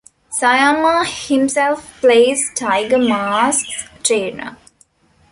[0.31, 4.57] Sayama himself plays Tiger Mask's trainer.